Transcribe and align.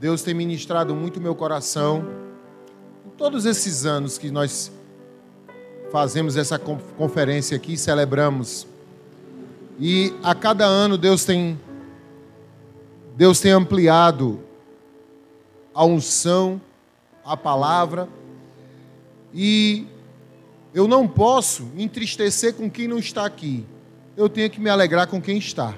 Deus 0.00 0.22
tem 0.22 0.32
ministrado 0.32 0.94
muito 0.94 1.20
meu 1.20 1.34
coração. 1.34 2.06
Em 3.04 3.10
todos 3.18 3.44
esses 3.44 3.84
anos 3.84 4.16
que 4.16 4.30
nós 4.30 4.72
fazemos 5.92 6.38
essa 6.38 6.58
conferência 6.58 7.54
aqui, 7.54 7.76
celebramos. 7.76 8.66
E 9.78 10.14
a 10.22 10.34
cada 10.34 10.64
ano 10.64 10.96
Deus 10.96 11.26
tem 11.26 11.60
Deus 13.14 13.40
tem 13.40 13.50
ampliado 13.52 14.40
a 15.74 15.84
unção, 15.84 16.58
a 17.22 17.36
palavra. 17.36 18.08
E 19.34 19.86
eu 20.72 20.88
não 20.88 21.06
posso 21.06 21.64
me 21.64 21.84
entristecer 21.84 22.54
com 22.54 22.70
quem 22.70 22.88
não 22.88 22.98
está 22.98 23.26
aqui. 23.26 23.66
Eu 24.16 24.30
tenho 24.30 24.48
que 24.48 24.60
me 24.60 24.70
alegrar 24.70 25.08
com 25.08 25.20
quem 25.20 25.36
está. 25.36 25.74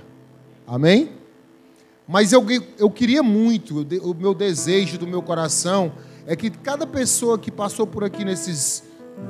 Amém? 0.65 1.18
Mas 2.09 2.33
eu, 2.33 2.43
eu 2.79 2.91
queria 2.91 3.23
muito, 3.23 3.87
o 4.03 4.15
meu 4.15 4.33
desejo 4.33 4.97
do 4.97 5.07
meu 5.07 5.21
coração 5.21 5.93
é 6.27 6.35
que 6.35 6.49
cada 6.49 6.87
pessoa 6.87 7.39
que 7.39 7.51
passou 7.51 7.87
por 7.87 8.03
aqui 8.03 8.25
nesses 8.25 8.83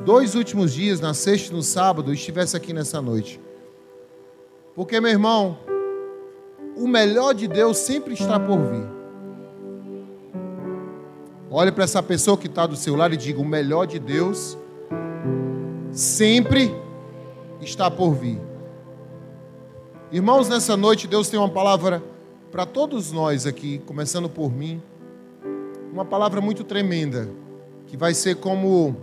dois 0.04 0.36
últimos 0.36 0.72
dias, 0.72 1.00
na 1.00 1.12
sexta 1.12 1.52
e 1.52 1.56
no 1.56 1.62
sábado, 1.62 2.12
estivesse 2.12 2.56
aqui 2.56 2.72
nessa 2.72 3.02
noite. 3.02 3.40
Porque, 4.76 5.00
meu 5.00 5.10
irmão, 5.10 5.58
o 6.76 6.86
melhor 6.86 7.34
de 7.34 7.48
Deus 7.48 7.78
sempre 7.78 8.14
está 8.14 8.38
por 8.38 8.58
vir. 8.58 8.86
Olhe 11.50 11.72
para 11.72 11.82
essa 11.82 12.00
pessoa 12.00 12.36
que 12.36 12.46
está 12.46 12.64
do 12.64 12.76
seu 12.76 12.94
lado 12.94 13.14
e 13.14 13.16
diga: 13.16 13.40
o 13.40 13.44
melhor 13.44 13.86
de 13.86 13.98
Deus 13.98 14.56
sempre 15.90 16.72
está 17.60 17.90
por 17.90 18.14
vir. 18.14 18.40
Irmãos, 20.12 20.48
nessa 20.48 20.76
noite 20.76 21.08
Deus 21.08 21.28
tem 21.28 21.40
uma 21.40 21.48
palavra 21.48 22.00
para 22.50 22.64
todos 22.64 23.12
nós 23.12 23.46
aqui, 23.46 23.78
começando 23.84 24.28
por 24.28 24.50
mim, 24.50 24.82
uma 25.92 26.04
palavra 26.04 26.40
muito 26.40 26.64
tremenda, 26.64 27.28
que 27.86 27.96
vai 27.96 28.14
ser 28.14 28.36
como 28.36 28.96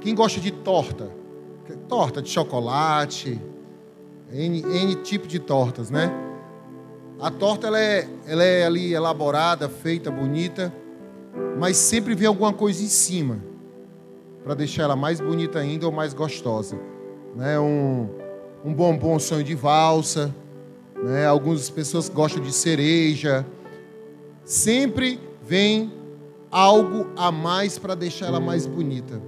quem 0.00 0.14
gosta 0.14 0.40
de 0.40 0.50
torta, 0.50 1.10
torta 1.88 2.20
de 2.20 2.28
chocolate, 2.28 3.40
N, 4.30 4.62
N 4.62 4.94
tipo 4.96 5.26
de 5.26 5.38
tortas, 5.38 5.90
né? 5.90 6.10
A 7.20 7.30
torta 7.30 7.66
ela 7.66 7.80
é, 7.80 8.08
ela 8.26 8.44
é 8.44 8.64
ali 8.64 8.94
elaborada, 8.94 9.68
feita, 9.68 10.10
bonita, 10.10 10.72
mas 11.58 11.76
sempre 11.76 12.14
vem 12.14 12.28
alguma 12.28 12.52
coisa 12.52 12.82
em 12.82 12.88
cima 12.88 13.38
para 14.44 14.54
deixar 14.54 14.84
ela 14.84 14.96
mais 14.96 15.20
bonita 15.20 15.58
ainda 15.58 15.86
ou 15.86 15.92
mais 15.92 16.12
gostosa, 16.12 16.78
né? 17.34 17.58
Um, 17.58 18.08
um 18.64 18.74
bombom 18.74 19.18
sonho 19.18 19.44
de 19.44 19.54
valsa, 19.54 20.34
né? 21.02 21.26
Algumas 21.26 21.70
pessoas 21.70 22.08
gostam 22.08 22.42
de 22.42 22.52
cereja. 22.52 23.46
Sempre 24.44 25.20
vem 25.42 25.92
algo 26.50 27.06
a 27.16 27.30
mais 27.30 27.78
para 27.78 27.94
deixar 27.94 28.26
ela 28.26 28.40
mais 28.40 28.66
bonita. 28.66 29.20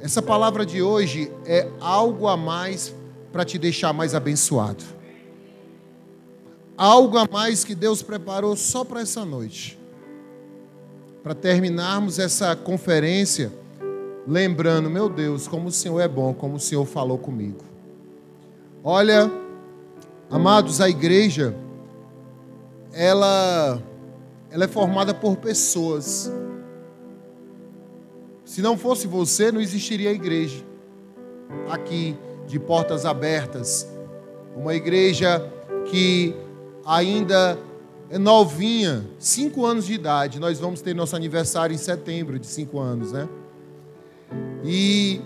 Essa 0.00 0.22
palavra 0.22 0.64
de 0.64 0.80
hoje 0.80 1.30
é 1.44 1.68
algo 1.80 2.28
a 2.28 2.36
mais 2.36 2.94
para 3.32 3.44
te 3.44 3.58
deixar 3.58 3.92
mais 3.92 4.14
abençoado. 4.14 4.84
Algo 6.76 7.18
a 7.18 7.26
mais 7.30 7.64
que 7.64 7.74
Deus 7.74 8.02
preparou 8.02 8.56
só 8.56 8.84
para 8.84 9.00
essa 9.00 9.24
noite. 9.24 9.78
Para 11.22 11.34
terminarmos 11.34 12.18
essa 12.20 12.54
conferência, 12.54 13.52
lembrando, 14.26 14.88
meu 14.88 15.08
Deus, 15.08 15.48
como 15.48 15.68
o 15.68 15.72
Senhor 15.72 16.00
é 16.00 16.06
bom, 16.06 16.32
como 16.32 16.56
o 16.56 16.60
Senhor 16.60 16.86
falou 16.86 17.18
comigo. 17.18 17.58
Olha, 18.84 19.28
Amados, 20.30 20.80
a 20.80 20.88
igreja 20.88 21.54
ela 22.92 23.82
ela 24.50 24.64
é 24.64 24.68
formada 24.68 25.14
por 25.14 25.36
pessoas. 25.36 26.30
Se 28.44 28.62
não 28.62 28.76
fosse 28.76 29.06
você, 29.06 29.52
não 29.52 29.60
existiria 29.60 30.10
a 30.10 30.12
igreja. 30.12 30.64
Aqui, 31.70 32.16
de 32.46 32.58
portas 32.58 33.04
abertas. 33.04 33.86
Uma 34.56 34.74
igreja 34.74 35.46
que 35.90 36.34
ainda 36.84 37.58
é 38.10 38.18
novinha, 38.18 39.06
cinco 39.18 39.66
anos 39.66 39.86
de 39.86 39.92
idade. 39.92 40.40
Nós 40.40 40.58
vamos 40.58 40.80
ter 40.80 40.94
nosso 40.94 41.14
aniversário 41.14 41.74
em 41.74 41.78
setembro 41.78 42.38
de 42.38 42.46
cinco 42.46 42.80
anos, 42.80 43.12
né? 43.12 43.28
E 44.64 45.20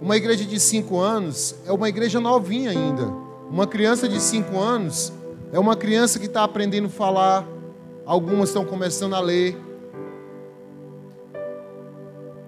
uma 0.00 0.16
igreja 0.16 0.44
de 0.44 0.58
cinco 0.58 0.98
anos 0.98 1.56
é 1.66 1.72
uma 1.72 1.88
igreja 1.88 2.20
novinha 2.20 2.70
ainda. 2.70 3.27
Uma 3.50 3.66
criança 3.66 4.06
de 4.06 4.20
5 4.20 4.58
anos 4.58 5.10
é 5.52 5.58
uma 5.58 5.74
criança 5.74 6.18
que 6.18 6.26
está 6.26 6.44
aprendendo 6.44 6.86
a 6.86 6.90
falar, 6.90 7.48
algumas 8.04 8.50
estão 8.50 8.62
começando 8.62 9.14
a 9.14 9.20
ler. 9.20 9.56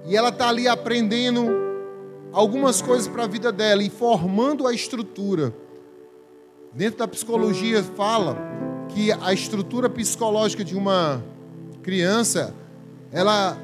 E 0.05 0.15
ela 0.15 0.29
está 0.29 0.51
ali 0.51 0.69
aprendendo 0.69 1.49
algumas 2.33 2.83
coisas 2.83 3.09
para 3.09 3.25
a 3.25 3.27
vida 3.27 3.51
dela 3.51 3.83
e 3.83 3.89
formando 3.89 4.67
a 4.67 4.75
estrutura. 4.75 5.55
Dentro 6.75 6.99
da 6.99 7.09
psicologia 7.09 7.83
fala 7.83 8.37
que 8.91 9.11
a 9.11 9.33
estrutura 9.33 9.89
psicológica 9.89 10.63
de 10.63 10.77
uma 10.77 11.25
criança, 11.83 12.55
ela 13.11 13.57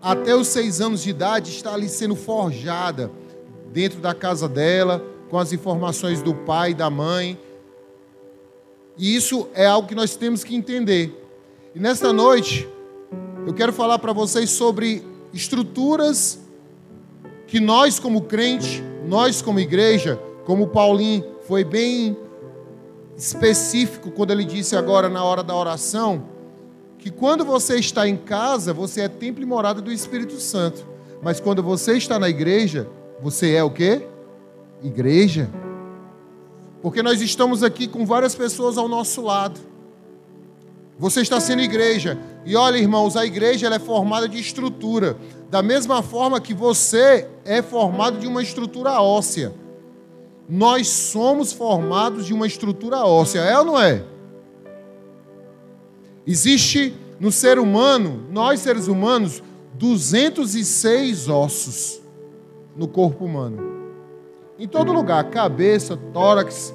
até 0.00 0.36
os 0.36 0.46
seis 0.46 0.80
anos 0.80 1.02
de 1.02 1.10
idade 1.10 1.50
está 1.50 1.74
ali 1.74 1.88
sendo 1.88 2.14
forjada 2.14 3.10
dentro 3.72 4.00
da 4.00 4.14
casa 4.14 4.48
dela, 4.48 5.13
com 5.34 5.40
as 5.40 5.52
informações 5.52 6.22
do 6.22 6.32
pai 6.32 6.72
da 6.72 6.88
mãe. 6.88 7.36
E 8.96 9.16
isso 9.16 9.48
é 9.52 9.66
algo 9.66 9.88
que 9.88 9.94
nós 9.96 10.14
temos 10.14 10.44
que 10.44 10.54
entender. 10.54 11.12
E 11.74 11.80
nesta 11.80 12.12
noite, 12.12 12.68
eu 13.44 13.52
quero 13.52 13.72
falar 13.72 13.98
para 13.98 14.12
vocês 14.12 14.50
sobre 14.50 15.04
estruturas 15.32 16.38
que 17.48 17.58
nós, 17.58 17.98
como 17.98 18.20
crente, 18.20 18.80
nós, 19.08 19.42
como 19.42 19.58
igreja, 19.58 20.20
como 20.44 20.68
Paulinho 20.68 21.24
foi 21.48 21.64
bem 21.64 22.16
específico 23.16 24.12
quando 24.12 24.30
ele 24.30 24.44
disse 24.44 24.76
agora 24.76 25.08
na 25.08 25.24
hora 25.24 25.42
da 25.42 25.56
oração, 25.56 26.28
que 26.96 27.10
quando 27.10 27.44
você 27.44 27.76
está 27.76 28.06
em 28.06 28.16
casa, 28.16 28.72
você 28.72 29.00
é 29.00 29.08
templo 29.08 29.42
e 29.42 29.46
morada 29.46 29.82
do 29.82 29.90
Espírito 29.90 30.38
Santo. 30.38 30.86
Mas 31.20 31.40
quando 31.40 31.60
você 31.60 31.96
está 31.96 32.20
na 32.20 32.28
igreja, 32.28 32.88
você 33.20 33.54
é 33.54 33.64
o 33.64 33.70
quê? 33.72 34.13
Igreja, 34.84 35.50
porque 36.82 37.02
nós 37.02 37.22
estamos 37.22 37.62
aqui 37.62 37.88
com 37.88 38.04
várias 38.04 38.34
pessoas 38.34 38.76
ao 38.76 38.86
nosso 38.86 39.22
lado. 39.22 39.58
Você 40.98 41.22
está 41.22 41.40
sendo 41.40 41.62
igreja. 41.62 42.18
E 42.44 42.54
olha, 42.54 42.76
irmãos, 42.76 43.16
a 43.16 43.24
igreja 43.24 43.68
é 43.68 43.78
formada 43.78 44.28
de 44.28 44.38
estrutura. 44.38 45.16
Da 45.50 45.62
mesma 45.62 46.02
forma 46.02 46.40
que 46.40 46.52
você 46.52 47.26
é 47.44 47.62
formado 47.62 48.18
de 48.18 48.26
uma 48.26 48.42
estrutura 48.42 49.00
óssea. 49.00 49.54
Nós 50.46 50.88
somos 50.88 51.52
formados 51.52 52.26
de 52.26 52.34
uma 52.34 52.46
estrutura 52.46 52.98
óssea, 52.98 53.40
é 53.40 53.58
ou 53.58 53.64
não 53.64 53.80
é? 53.80 54.04
Existe 56.26 56.94
no 57.18 57.32
ser 57.32 57.58
humano, 57.58 58.26
nós 58.30 58.60
seres 58.60 58.86
humanos, 58.86 59.42
206 59.74 61.28
ossos 61.30 62.00
no 62.76 62.86
corpo 62.86 63.24
humano. 63.24 63.73
Em 64.64 64.66
todo 64.66 64.94
lugar, 64.94 65.22
cabeça, 65.24 65.94
tórax, 65.94 66.72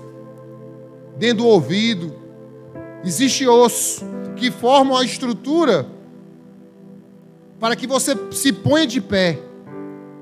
dentro 1.18 1.38
do 1.38 1.48
ouvido. 1.48 2.14
Existe 3.04 3.48
osso 3.48 4.06
que 4.36 4.52
formam 4.52 4.96
a 4.96 5.04
estrutura 5.04 5.88
para 7.60 7.76
que 7.76 7.88
você 7.88 8.16
se 8.30 8.54
ponha 8.54 8.86
de 8.86 9.02
pé. 9.02 9.40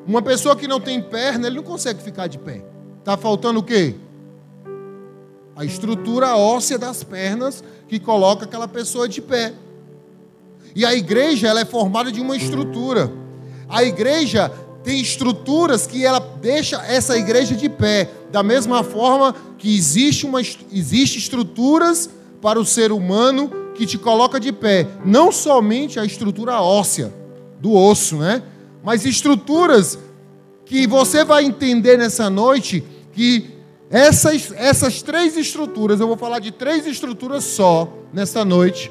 Uma 0.08 0.22
pessoa 0.22 0.56
que 0.56 0.66
não 0.66 0.80
tem 0.80 1.02
perna, 1.02 1.48
ele 1.48 1.58
não 1.58 1.64
consegue 1.64 2.02
ficar 2.02 2.28
de 2.28 2.40
pé. 2.40 2.64
Está 3.00 3.18
faltando 3.18 3.60
o 3.60 3.64
quê? 3.64 3.96
A 5.54 5.66
estrutura 5.66 6.38
óssea 6.38 6.78
das 6.78 7.04
pernas 7.04 7.62
que 7.90 8.00
coloca 8.00 8.46
aquela 8.46 8.70
pessoa 8.70 9.10
de 9.10 9.22
pé. 9.22 9.54
E 10.74 10.86
a 10.86 10.96
igreja 10.96 11.50
ela 11.50 11.60
é 11.60 11.66
formada 11.66 12.14
de 12.14 12.22
uma 12.22 12.38
estrutura. 12.38 13.12
A 13.68 13.84
igreja 13.84 14.50
tem 14.88 15.02
estruturas 15.02 15.86
que 15.86 16.06
ela 16.06 16.18
deixa 16.18 16.78
essa 16.78 17.18
igreja 17.18 17.54
de 17.54 17.68
pé. 17.68 18.10
Da 18.32 18.42
mesma 18.42 18.86
forma 18.86 19.36
que 19.58 19.76
existe, 19.76 20.26
uma, 20.26 20.40
existe 20.40 21.18
estruturas 21.18 22.10
para 22.42 22.58
o 22.58 22.66
ser 22.66 22.94
humano 22.94 23.52
que 23.76 23.86
te 23.86 23.98
coloca 23.98 24.40
de 24.40 24.54
pé. 24.54 24.88
Não 25.04 25.30
somente 25.30 26.00
a 26.00 26.06
estrutura 26.06 26.62
óssea, 26.62 27.14
do 27.60 27.74
osso, 27.74 28.16
né? 28.16 28.42
Mas 28.82 29.06
estruturas 29.06 30.00
que 30.64 30.88
você 30.88 31.26
vai 31.26 31.44
entender 31.44 31.98
nessa 31.98 32.30
noite 32.30 32.82
que 33.12 33.58
essas, 33.90 34.54
essas 34.56 35.02
três 35.02 35.36
estruturas, 35.36 36.00
eu 36.00 36.08
vou 36.08 36.16
falar 36.16 36.40
de 36.40 36.52
três 36.52 36.88
estruturas 36.88 37.44
só 37.44 37.92
nessa 38.14 38.46
noite, 38.46 38.90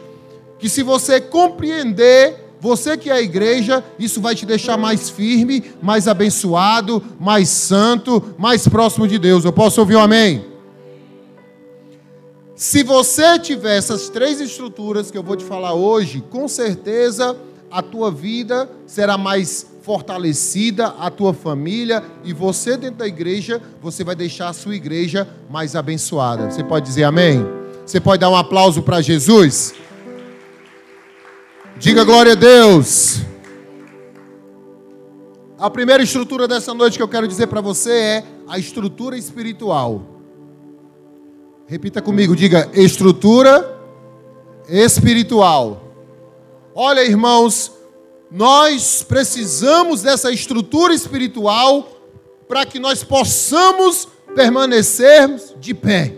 que 0.59 0.69
se 0.69 0.83
você 0.83 1.23
compreender 1.23 2.46
você 2.61 2.97
que 2.97 3.11
é 3.11 3.15
a 3.15 3.21
igreja, 3.21 3.85
isso 3.99 4.21
vai 4.21 4.35
te 4.35 4.47
deixar 4.47 4.77
mais 4.77 5.11
firme, 5.11 5.63
mais 5.83 6.09
abençoado, 6.09 7.03
mais 7.21 7.49
santo, 7.49 8.35
mais 8.39 8.67
próximo 8.67 9.07
de 9.07 9.19
Deus. 9.19 9.45
Eu 9.45 9.53
posso 9.53 9.81
ouvir 9.81 9.97
um 9.97 10.01
amém? 10.01 10.45
Se 12.55 12.83
você 12.83 13.39
tiver 13.39 13.77
essas 13.77 14.09
três 14.09 14.41
estruturas 14.41 15.11
que 15.11 15.19
eu 15.19 15.23
vou 15.23 15.37
te 15.37 15.45
falar 15.45 15.75
hoje, 15.75 16.25
com 16.31 16.49
certeza 16.49 17.37
a 17.71 17.83
tua 17.83 18.11
vida 18.11 18.69
será 18.87 19.19
mais 19.19 19.67
fortalecida, 19.83 20.87
a 20.99 21.11
tua 21.11 21.35
família 21.35 22.03
e 22.25 22.33
você 22.33 22.77
dentro 22.77 22.97
da 22.97 23.07
igreja, 23.07 23.61
você 23.83 24.03
vai 24.03 24.17
deixar 24.17 24.49
a 24.49 24.53
sua 24.53 24.75
igreja 24.75 25.29
mais 25.51 25.77
abençoada. 25.77 26.51
Você 26.51 26.65
pode 26.65 26.87
dizer 26.87 27.05
amém? 27.05 27.47
Você 27.85 28.01
pode 28.01 28.21
dar 28.21 28.31
um 28.31 28.37
aplauso 28.37 28.83
para 28.83 29.01
Jesus? 29.01 29.75
Diga 31.79 32.05
glória 32.05 32.33
a 32.33 32.35
Deus. 32.35 33.21
A 35.59 35.69
primeira 35.69 36.03
estrutura 36.03 36.49
dessa 36.49 36.73
noite 36.73 36.97
que 36.97 37.03
eu 37.03 37.09
quero 37.09 37.29
dizer 37.29 37.49
para 37.49 37.61
você 37.61 37.93
é 37.93 38.25
a 38.49 38.59
estrutura 38.59 39.17
espiritual. 39.17 40.01
Repita 41.67 42.01
comigo, 42.01 42.35
diga 42.35 42.71
estrutura 42.73 43.79
espiritual. 44.71 45.93
Olha, 46.75 47.05
irmãos, 47.05 47.71
nós 48.31 49.03
precisamos 49.03 50.01
dessa 50.01 50.33
estrutura 50.33 50.95
espiritual 50.95 51.89
para 52.49 52.65
que 52.65 52.79
nós 52.79 53.05
possamos 53.05 54.09
permanecermos 54.35 55.55
de 55.61 55.75
pé. 55.75 56.15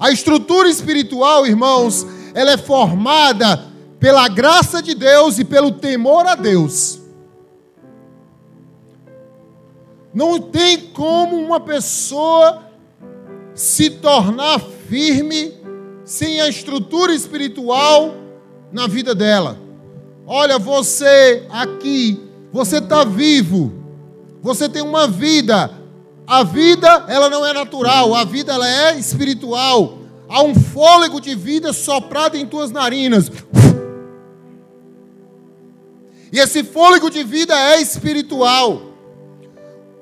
A 0.00 0.10
estrutura 0.10 0.68
espiritual, 0.68 1.46
irmãos, 1.46 2.06
ela 2.34 2.52
é 2.52 2.56
formada 2.56 3.64
pela 3.98 4.26
graça 4.28 4.82
de 4.82 4.94
Deus 4.94 5.38
e 5.38 5.44
pelo 5.44 5.72
temor 5.72 6.26
a 6.26 6.34
Deus. 6.34 7.00
Não 10.12 10.40
tem 10.40 10.78
como 10.78 11.36
uma 11.36 11.60
pessoa 11.60 12.64
se 13.54 13.90
tornar 13.90 14.60
firme 14.60 15.54
sem 16.04 16.40
a 16.40 16.48
estrutura 16.48 17.14
espiritual 17.14 18.14
na 18.72 18.86
vida 18.86 19.14
dela. 19.14 19.58
Olha, 20.26 20.58
você 20.58 21.46
aqui, 21.50 22.20
você 22.52 22.78
está 22.78 23.04
vivo, 23.04 23.72
você 24.42 24.68
tem 24.68 24.82
uma 24.82 25.06
vida. 25.06 25.70
A 26.26 26.44
vida, 26.44 27.04
ela 27.08 27.28
não 27.28 27.44
é 27.44 27.52
natural, 27.52 28.14
a 28.14 28.24
vida, 28.24 28.52
ela 28.52 28.68
é 28.68 28.98
espiritual. 28.98 29.98
Há 30.32 30.42
um 30.42 30.54
fôlego 30.54 31.20
de 31.20 31.34
vida 31.34 31.74
soprado 31.74 32.38
em 32.38 32.46
tuas 32.46 32.70
narinas. 32.70 33.30
E 36.32 36.38
esse 36.38 36.64
fôlego 36.64 37.10
de 37.10 37.22
vida 37.22 37.54
é 37.54 37.82
espiritual. 37.82 38.80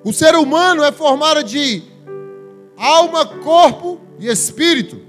O 0.05 0.13
ser 0.13 0.37
humano 0.37 0.85
é 0.85 0.93
formado 0.93 1.43
de 1.43 1.83
alma, 2.77 3.27
corpo 3.27 4.01
e 4.21 4.29
espírito. 4.29 5.01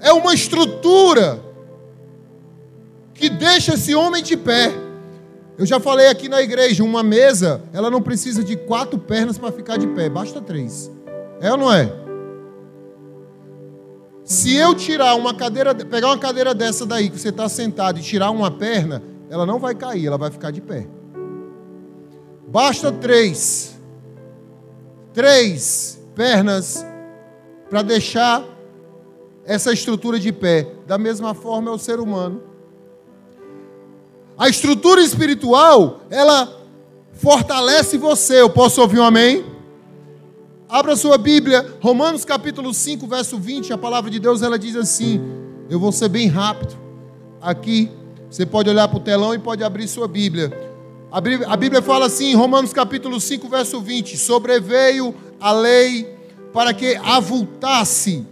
É 0.00 0.12
uma 0.12 0.34
estrutura 0.34 1.40
que 3.14 3.30
deixa 3.30 3.74
esse 3.74 3.94
homem 3.94 4.20
de 4.20 4.36
pé. 4.36 4.72
Eu 5.56 5.64
já 5.64 5.78
falei 5.78 6.08
aqui 6.08 6.28
na 6.28 6.42
igreja, 6.42 6.82
uma 6.82 7.04
mesa, 7.04 7.62
ela 7.72 7.88
não 7.88 8.02
precisa 8.02 8.42
de 8.42 8.56
quatro 8.56 8.98
pernas 8.98 9.38
para 9.38 9.52
ficar 9.52 9.76
de 9.76 9.86
pé, 9.86 10.10
basta 10.10 10.40
três. 10.40 10.95
É 11.40 11.50
ou 11.50 11.56
não 11.56 11.72
é? 11.72 11.92
Se 14.24 14.54
eu 14.56 14.74
tirar 14.74 15.14
uma 15.14 15.34
cadeira, 15.34 15.74
pegar 15.74 16.08
uma 16.08 16.18
cadeira 16.18 16.52
dessa 16.52 16.84
daí 16.84 17.08
que 17.08 17.18
você 17.18 17.28
está 17.28 17.48
sentado 17.48 17.98
e 17.98 18.02
tirar 18.02 18.30
uma 18.30 18.50
perna, 18.50 19.02
ela 19.30 19.46
não 19.46 19.58
vai 19.58 19.74
cair, 19.74 20.06
ela 20.06 20.18
vai 20.18 20.30
ficar 20.30 20.50
de 20.50 20.60
pé. 20.60 20.86
Basta 22.48 22.90
três, 22.90 23.78
três 25.12 26.00
pernas 26.14 26.84
para 27.68 27.82
deixar 27.82 28.44
essa 29.44 29.72
estrutura 29.72 30.18
de 30.18 30.32
pé. 30.32 30.66
Da 30.86 30.98
mesma 30.98 31.34
forma 31.34 31.70
é 31.70 31.74
o 31.74 31.78
ser 31.78 32.00
humano. 32.00 32.42
A 34.36 34.48
estrutura 34.48 35.00
espiritual, 35.00 36.00
ela 36.10 36.60
fortalece 37.12 37.96
você. 37.96 38.40
Eu 38.40 38.50
posso 38.50 38.80
ouvir 38.80 38.98
um 38.98 39.04
amém? 39.04 39.55
Abra 40.68 40.96
sua 40.96 41.16
Bíblia, 41.16 41.64
Romanos 41.80 42.24
capítulo 42.24 42.74
5, 42.74 43.06
verso 43.06 43.38
20, 43.38 43.72
a 43.72 43.78
palavra 43.78 44.10
de 44.10 44.18
Deus 44.18 44.42
ela 44.42 44.58
diz 44.58 44.74
assim: 44.74 45.20
Eu 45.70 45.78
vou 45.78 45.92
ser 45.92 46.08
bem 46.08 46.26
rápido. 46.26 46.76
Aqui, 47.40 47.88
você 48.28 48.44
pode 48.44 48.68
olhar 48.68 48.88
para 48.88 48.96
o 48.96 49.00
telão 49.00 49.32
e 49.32 49.38
pode 49.38 49.62
abrir 49.62 49.86
sua 49.86 50.08
Bíblia. 50.08 50.52
A 51.12 51.56
Bíblia, 51.56 51.80
fala 51.80 52.06
assim, 52.06 52.34
Romanos 52.34 52.72
capítulo 52.72 53.20
5, 53.20 53.48
verso 53.48 53.80
20: 53.80 54.16
Sobreveio 54.16 55.14
a 55.40 55.52
lei 55.52 56.12
para 56.52 56.74
que 56.74 56.96
avultasse. 56.96 58.26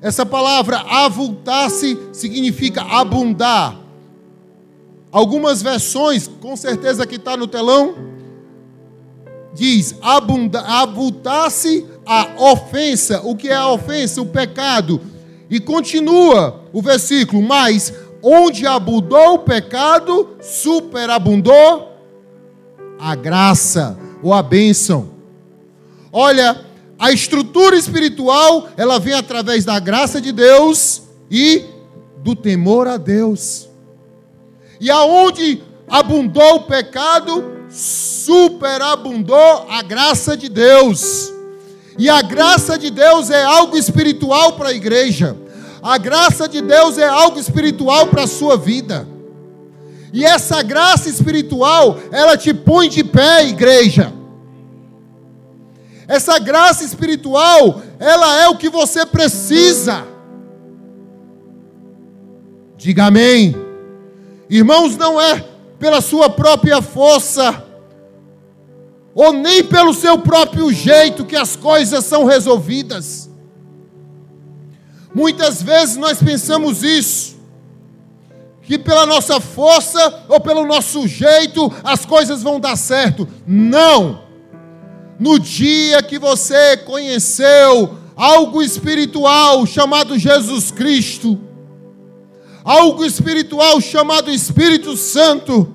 Essa 0.00 0.24
palavra 0.24 0.78
avultasse 0.78 1.98
significa 2.12 2.82
abundar. 2.82 3.76
Algumas 5.10 5.60
versões, 5.60 6.28
com 6.28 6.56
certeza 6.56 7.04
que 7.04 7.16
está 7.16 7.36
no 7.36 7.48
telão, 7.48 8.09
diz: 9.54 9.96
avultasse 10.02 11.86
a 12.06 12.28
ofensa. 12.38 13.20
O 13.24 13.36
que 13.36 13.48
é 13.48 13.54
a 13.54 13.68
ofensa? 13.68 14.20
O 14.20 14.26
pecado. 14.26 15.00
E 15.48 15.60
continua 15.60 16.64
o 16.72 16.80
versículo: 16.80 17.42
Mas 17.42 17.92
onde 18.22 18.66
abundou 18.66 19.34
o 19.34 19.38
pecado, 19.40 20.36
superabundou 20.40 21.96
a 22.98 23.14
graça 23.14 23.98
ou 24.22 24.32
a 24.34 24.42
bênção. 24.42 25.10
Olha, 26.12 26.64
a 26.98 27.10
estrutura 27.12 27.76
espiritual, 27.76 28.68
ela 28.76 28.98
vem 28.98 29.14
através 29.14 29.64
da 29.64 29.78
graça 29.78 30.20
de 30.20 30.32
Deus 30.32 31.02
e 31.30 31.64
do 32.18 32.36
temor 32.36 32.86
a 32.86 32.96
Deus. 32.96 33.68
E 34.78 34.90
aonde 34.90 35.62
abundou 35.88 36.56
o 36.56 36.62
pecado, 36.64 37.59
superabundou 37.70 39.66
a 39.68 39.82
graça 39.82 40.36
de 40.36 40.48
Deus. 40.48 41.32
E 41.98 42.08
a 42.08 42.22
graça 42.22 42.78
de 42.78 42.90
Deus 42.90 43.30
é 43.30 43.44
algo 43.44 43.76
espiritual 43.76 44.54
para 44.54 44.70
a 44.70 44.74
igreja. 44.74 45.36
A 45.82 45.96
graça 45.98 46.48
de 46.48 46.60
Deus 46.60 46.98
é 46.98 47.06
algo 47.06 47.38
espiritual 47.38 48.08
para 48.08 48.24
a 48.24 48.26
sua 48.26 48.56
vida. 48.56 49.06
E 50.12 50.24
essa 50.24 50.62
graça 50.62 51.08
espiritual, 51.08 51.98
ela 52.10 52.36
te 52.36 52.52
põe 52.52 52.88
de 52.88 53.04
pé, 53.04 53.46
igreja. 53.46 54.12
Essa 56.08 56.38
graça 56.40 56.84
espiritual, 56.84 57.80
ela 57.98 58.42
é 58.42 58.48
o 58.48 58.56
que 58.56 58.68
você 58.68 59.06
precisa. 59.06 60.04
Diga 62.76 63.04
amém. 63.04 63.54
Irmãos, 64.48 64.96
não 64.96 65.20
é 65.20 65.49
pela 65.80 66.02
sua 66.02 66.28
própria 66.28 66.82
força, 66.82 67.64
ou 69.14 69.32
nem 69.32 69.64
pelo 69.64 69.94
seu 69.94 70.18
próprio 70.18 70.70
jeito 70.70 71.24
que 71.24 71.34
as 71.34 71.56
coisas 71.56 72.04
são 72.04 72.26
resolvidas. 72.26 73.30
Muitas 75.12 75.62
vezes 75.62 75.96
nós 75.96 76.22
pensamos 76.22 76.84
isso, 76.84 77.36
que 78.62 78.78
pela 78.78 79.06
nossa 79.06 79.40
força 79.40 80.22
ou 80.28 80.38
pelo 80.38 80.66
nosso 80.66 81.08
jeito 81.08 81.72
as 81.82 82.04
coisas 82.04 82.42
vão 82.42 82.60
dar 82.60 82.76
certo. 82.76 83.26
Não! 83.46 84.22
No 85.18 85.38
dia 85.38 86.02
que 86.02 86.18
você 86.18 86.76
conheceu 86.76 87.96
algo 88.14 88.62
espiritual 88.62 89.66
chamado 89.66 90.18
Jesus 90.18 90.70
Cristo, 90.70 91.40
algo 92.64 93.04
espiritual 93.04 93.80
chamado 93.80 94.30
Espírito 94.30 94.96
Santo, 94.96 95.74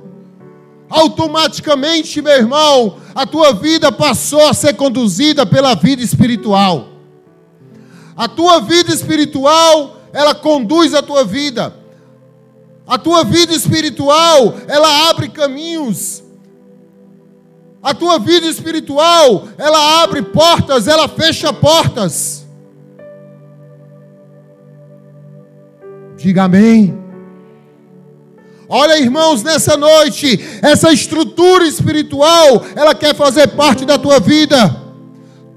automaticamente, 0.90 2.22
meu 2.22 2.34
irmão, 2.34 2.98
a 3.14 3.26
tua 3.26 3.54
vida 3.54 3.92
passou 3.92 4.48
a 4.48 4.54
ser 4.54 4.74
conduzida 4.74 5.46
pela 5.46 5.76
vida 5.76 6.02
espiritual. 6.02 6.90
A 8.16 8.28
tua 8.28 8.62
vida 8.62 8.94
espiritual, 8.94 9.98
ela 10.14 10.34
conduz 10.34 10.94
a 10.94 11.02
tua 11.02 11.26
vida. 11.26 11.76
A 12.88 12.98
tua 12.98 13.24
vida 13.24 13.54
espiritual, 13.54 14.56
ela 14.68 15.10
abre 15.10 15.28
caminhos. 15.30 16.24
A 17.82 17.94
tua 17.94 18.18
vida 18.20 18.48
espiritual, 18.48 19.48
ela 19.58 20.04
abre 20.04 20.22
portas, 20.22 20.88
ela 20.88 21.08
fecha 21.08 21.52
portas. 21.52 22.45
Diga 26.26 26.46
amém. 26.46 26.98
Olha, 28.68 29.00
irmãos, 29.00 29.44
nessa 29.44 29.78
noite, 29.78 30.40
essa 30.60 30.92
estrutura 30.92 31.68
espiritual, 31.68 32.66
ela 32.76 32.96
quer 32.96 33.14
fazer 33.14 33.50
parte 33.50 33.86
da 33.86 33.96
tua 34.00 34.20
vida. 34.20 34.76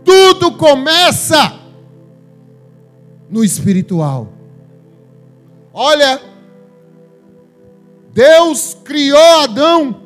Tudo 0.05 0.53
começa 0.53 1.59
no 3.31 3.43
espiritual. 3.43 4.29
Olha, 5.73 6.21
Deus 8.13 8.77
criou 8.85 9.41
Adão. 9.45 10.03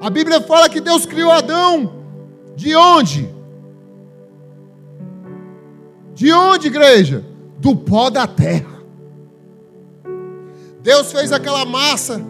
A 0.00 0.10
Bíblia 0.10 0.40
fala 0.40 0.68
que 0.68 0.80
Deus 0.80 1.06
criou 1.06 1.30
Adão 1.30 2.02
De 2.56 2.74
onde? 2.74 3.30
De 6.14 6.32
onde, 6.32 6.66
igreja? 6.66 7.24
Do 7.60 7.76
pó 7.76 8.10
da 8.10 8.26
terra. 8.26 8.79
Deus 10.82 11.12
fez 11.12 11.30
aquela 11.30 11.64
massa, 11.64 12.22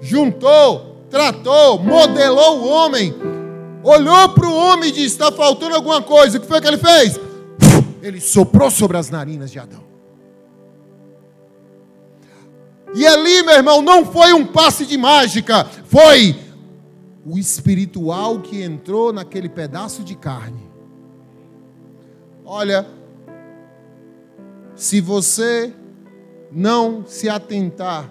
juntou, 0.00 1.04
tratou, 1.10 1.78
modelou 1.78 2.60
o 2.60 2.68
homem, 2.68 3.14
olhou 3.82 4.28
para 4.30 4.46
o 4.46 4.54
homem 4.54 4.90
e 4.90 4.92
disse: 4.92 5.14
Está 5.14 5.32
faltando 5.32 5.74
alguma 5.74 6.02
coisa. 6.02 6.36
O 6.36 6.40
que 6.40 6.46
foi 6.46 6.60
que 6.60 6.68
ele 6.68 6.78
fez? 6.78 7.18
Ele 8.02 8.20
soprou 8.20 8.70
sobre 8.70 8.96
as 8.96 9.10
narinas 9.10 9.50
de 9.50 9.58
Adão. 9.58 9.88
E 12.94 13.06
ali, 13.06 13.42
meu 13.42 13.54
irmão, 13.54 13.82
não 13.82 14.04
foi 14.04 14.32
um 14.32 14.46
passe 14.46 14.86
de 14.86 14.96
mágica, 14.96 15.64
foi 15.86 16.36
o 17.24 17.38
espiritual 17.38 18.40
que 18.40 18.62
entrou 18.62 19.12
naquele 19.12 19.48
pedaço 19.48 20.02
de 20.02 20.14
carne. 20.14 20.68
Olha, 22.44 22.86
se 24.74 25.00
você 25.00 25.74
não 26.50 27.04
se 27.06 27.28
atentar 27.28 28.10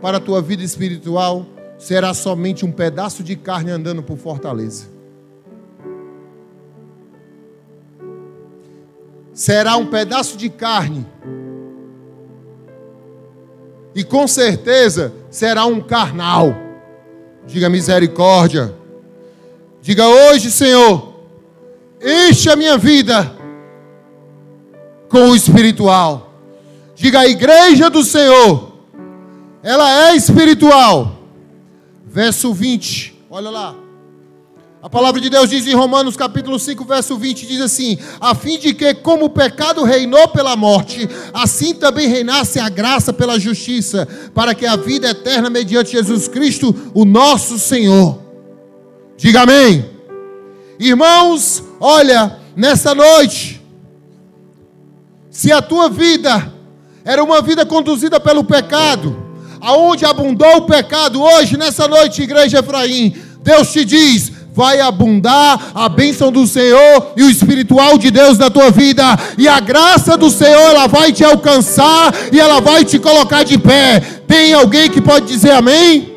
para 0.00 0.18
a 0.18 0.20
tua 0.20 0.42
vida 0.42 0.62
espiritual, 0.62 1.46
será 1.78 2.12
somente 2.14 2.64
um 2.64 2.72
pedaço 2.72 3.22
de 3.22 3.36
carne 3.36 3.70
andando 3.70 4.02
por 4.02 4.16
fortaleza. 4.16 4.86
Será 9.32 9.76
um 9.76 9.86
pedaço 9.86 10.36
de 10.36 10.48
carne. 10.48 11.06
E 13.94 14.04
com 14.04 14.28
certeza 14.28 15.12
será 15.30 15.66
um 15.66 15.80
carnal. 15.80 16.54
Diga 17.46 17.68
misericórdia. 17.68 18.74
Diga 19.80 20.06
hoje, 20.06 20.50
Senhor, 20.50 21.14
enche 22.00 22.48
a 22.48 22.56
minha 22.56 22.78
vida 22.78 23.34
com 25.14 25.30
o 25.30 25.36
espiritual. 25.36 26.34
Diga 26.96 27.20
a 27.20 27.28
igreja 27.28 27.88
do 27.88 28.02
Senhor, 28.02 28.72
ela 29.62 30.08
é 30.08 30.16
espiritual. 30.16 31.20
Verso 32.04 32.52
20, 32.52 33.14
olha 33.30 33.48
lá. 33.48 33.76
A 34.82 34.90
palavra 34.90 35.20
de 35.20 35.30
Deus 35.30 35.48
diz 35.48 35.68
em 35.68 35.72
Romanos 35.74 36.16
capítulo 36.16 36.58
5, 36.58 36.84
verso 36.84 37.16
20, 37.16 37.46
diz 37.46 37.60
assim: 37.60 37.96
a 38.20 38.34
fim 38.34 38.58
de 38.58 38.74
que, 38.74 38.92
como 38.92 39.26
o 39.26 39.30
pecado 39.30 39.84
reinou 39.84 40.26
pela 40.28 40.56
morte, 40.56 41.08
assim 41.32 41.74
também 41.74 42.08
reinasse 42.08 42.58
a 42.58 42.68
graça 42.68 43.12
pela 43.12 43.38
justiça, 43.38 44.08
para 44.34 44.52
que 44.52 44.66
a 44.66 44.74
vida 44.74 45.08
eterna 45.08 45.48
mediante 45.48 45.92
Jesus 45.92 46.26
Cristo, 46.26 46.74
o 46.92 47.04
nosso 47.04 47.56
Senhor. 47.56 48.18
Diga 49.16 49.42
amém. 49.42 49.88
Irmãos, 50.76 51.62
olha, 51.78 52.40
nessa 52.56 52.96
noite, 52.96 53.53
se 55.34 55.50
a 55.50 55.60
tua 55.60 55.90
vida 55.90 56.52
era 57.04 57.22
uma 57.22 57.42
vida 57.42 57.66
conduzida 57.66 58.20
pelo 58.20 58.44
pecado, 58.44 59.16
aonde 59.60 60.06
abundou 60.06 60.58
o 60.58 60.62
pecado 60.62 61.20
hoje, 61.20 61.56
nessa 61.56 61.88
noite, 61.88 62.22
igreja 62.22 62.60
Efraim, 62.60 63.12
Deus 63.42 63.72
te 63.72 63.84
diz: 63.84 64.30
vai 64.54 64.78
abundar 64.78 65.72
a 65.74 65.88
bênção 65.88 66.30
do 66.30 66.46
Senhor 66.46 67.14
e 67.16 67.24
o 67.24 67.28
espiritual 67.28 67.98
de 67.98 68.12
Deus 68.12 68.38
na 68.38 68.48
tua 68.48 68.70
vida, 68.70 69.02
e 69.36 69.48
a 69.48 69.58
graça 69.58 70.16
do 70.16 70.30
Senhor 70.30 70.70
ela 70.70 70.86
vai 70.86 71.10
te 71.10 71.24
alcançar 71.24 72.14
e 72.32 72.38
ela 72.38 72.60
vai 72.60 72.84
te 72.84 73.00
colocar 73.00 73.42
de 73.42 73.58
pé. 73.58 74.00
Tem 74.28 74.54
alguém 74.54 74.88
que 74.88 75.00
pode 75.00 75.26
dizer 75.26 75.50
amém? 75.50 76.13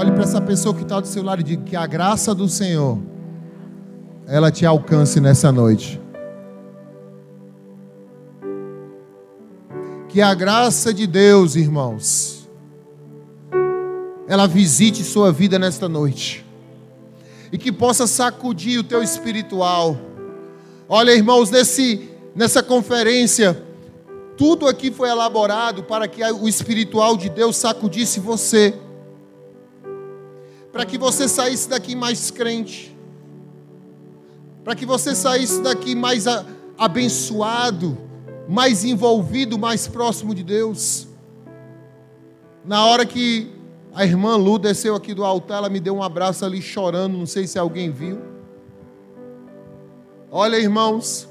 Olhe 0.00 0.12
para 0.12 0.22
essa 0.22 0.40
pessoa 0.40 0.74
que 0.74 0.80
está 0.80 0.98
do 0.98 1.06
seu 1.06 1.22
lado 1.22 1.42
e 1.42 1.44
diga 1.44 1.62
que 1.62 1.76
a 1.76 1.86
graça 1.86 2.34
do 2.34 2.48
Senhor 2.48 2.98
ela 4.26 4.50
te 4.50 4.64
alcance 4.64 5.20
nessa 5.20 5.52
noite. 5.52 6.00
Que 10.08 10.22
a 10.22 10.32
graça 10.32 10.94
de 10.94 11.06
Deus, 11.06 11.54
irmãos, 11.54 12.48
ela 14.26 14.46
visite 14.48 15.04
sua 15.04 15.30
vida 15.30 15.58
nesta 15.58 15.86
noite. 15.86 16.46
E 17.52 17.58
que 17.58 17.70
possa 17.70 18.06
sacudir 18.06 18.80
o 18.80 18.84
teu 18.84 19.02
espiritual. 19.02 19.98
Olha, 20.88 21.10
irmãos, 21.10 21.50
nesse, 21.50 22.08
nessa 22.34 22.62
conferência, 22.62 23.62
tudo 24.34 24.66
aqui 24.66 24.90
foi 24.90 25.10
elaborado 25.10 25.82
para 25.82 26.08
que 26.08 26.24
o 26.24 26.48
espiritual 26.48 27.18
de 27.18 27.28
Deus 27.28 27.54
sacudisse 27.56 28.18
você 28.18 28.74
para 30.72 30.84
que 30.84 30.96
você 30.96 31.28
saísse 31.28 31.68
daqui 31.68 31.94
mais 31.94 32.30
crente, 32.30 32.96
para 34.64 34.74
que 34.74 34.86
você 34.86 35.14
saísse 35.14 35.60
daqui 35.62 35.94
mais 35.94 36.26
abençoado, 36.78 37.98
mais 38.48 38.84
envolvido, 38.84 39.58
mais 39.58 39.86
próximo 39.88 40.34
de 40.34 40.42
Deus. 40.44 41.08
Na 42.64 42.84
hora 42.86 43.04
que 43.04 43.50
a 43.92 44.04
irmã 44.04 44.36
Lu 44.36 44.58
desceu 44.58 44.94
aqui 44.94 45.12
do 45.14 45.24
altar, 45.24 45.58
ela 45.58 45.68
me 45.68 45.80
deu 45.80 45.96
um 45.96 46.02
abraço 46.02 46.44
ali 46.44 46.62
chorando, 46.62 47.18
não 47.18 47.26
sei 47.26 47.46
se 47.46 47.58
alguém 47.58 47.90
viu. 47.90 48.20
Olha, 50.30 50.56
irmãos, 50.56 51.28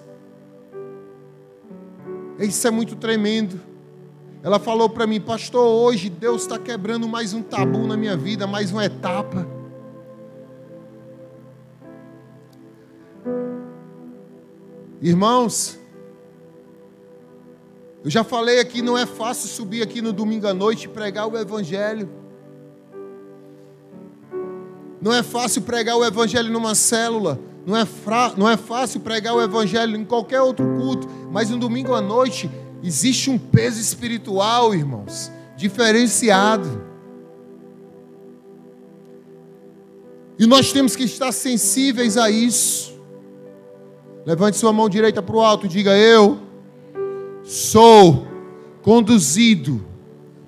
isso 2.37 2.67
é 2.67 2.71
muito 2.71 2.95
tremendo. 2.95 3.68
Ela 4.41 4.57
falou 4.57 4.89
para 4.89 5.05
mim, 5.05 5.19
pastor, 5.19 5.65
hoje 5.65 6.09
Deus 6.09 6.43
está 6.43 6.57
quebrando 6.57 7.07
mais 7.09 7.33
um 7.33 7.41
tabu 7.41 7.85
na 7.85 7.97
minha 7.97 8.15
vida, 8.15 8.47
mais 8.47 8.71
uma 8.71 8.85
etapa. 8.85 9.45
Irmãos, 15.01 15.77
eu 18.03 18.09
já 18.09 18.23
falei 18.23 18.61
aqui, 18.61 18.81
não 18.81 18.97
é 18.97 19.05
fácil 19.05 19.49
subir 19.49 19.81
aqui 19.81 20.01
no 20.01 20.13
domingo 20.13 20.47
à 20.47 20.53
noite 20.53 20.85
e 20.85 20.87
pregar 20.87 21.27
o 21.27 21.37
Evangelho. 21.37 22.09
Não 25.01 25.13
é 25.13 25.21
fácil 25.21 25.63
pregar 25.63 25.97
o 25.97 26.05
Evangelho 26.05 26.51
numa 26.51 26.75
célula. 26.75 27.37
Não 27.65 27.75
é, 27.75 27.85
fra... 27.85 28.33
não 28.37 28.49
é 28.49 28.55
fácil 28.55 29.01
pregar 29.01 29.35
o 29.35 29.41
Evangelho 29.41 29.97
em 29.97 30.05
qualquer 30.05 30.41
outro 30.41 30.65
culto. 30.77 31.07
Mas 31.29 31.49
no 31.49 31.57
domingo 31.57 31.93
à 31.93 32.01
noite 32.01 32.49
Existe 32.83 33.29
um 33.29 33.37
peso 33.37 33.79
espiritual, 33.79 34.73
irmãos, 34.73 35.31
diferenciado. 35.57 36.83
E 40.37 40.45
nós 40.45 40.71
temos 40.71 40.95
que 40.95 41.03
estar 41.03 41.31
sensíveis 41.33 42.15
a 42.15 42.29
isso. 42.31 42.97
Levante 44.25 44.57
sua 44.57 44.71
mão 44.71 44.87
direita 44.87 45.21
para 45.21 45.35
o 45.35 45.41
alto 45.41 45.65
e 45.65 45.69
diga: 45.69 45.97
Eu 45.97 46.39
sou 47.43 48.25
conduzido 48.81 49.83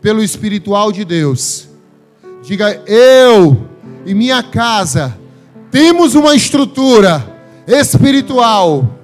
pelo 0.02 0.24
espiritual 0.24 0.92
de 0.92 1.04
Deus. 1.04 1.68
Diga: 2.42 2.82
Eu 2.88 3.68
e 4.06 4.14
minha 4.14 4.42
casa 4.42 5.18
temos 5.70 6.16
uma 6.16 6.36
estrutura 6.36 7.28
espiritual 7.68 9.01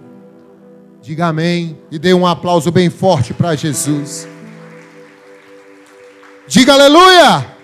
Diga 1.08 1.28
amém 1.28 1.78
e 1.90 1.98
dê 1.98 2.14
um 2.14 2.28
aplauso 2.28 2.70
bem 2.70 2.90
forte 2.90 3.34
para 3.34 3.56
Jesus. 3.56 4.28
Diga 6.46 6.74
aleluia! 6.74 7.57